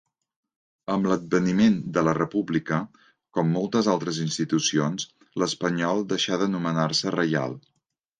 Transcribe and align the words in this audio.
Amb 0.93 1.07
l'adveniment 1.09 1.75
de 1.97 2.03
la 2.07 2.15
República, 2.17 2.79
com 3.39 3.51
moltes 3.57 3.89
altres 3.93 4.21
institucions, 4.23 5.05
l'Espanyol 5.43 6.03
deixa 6.15 6.41
d'anomenar-se 6.45 7.15
Reial. 7.19 7.55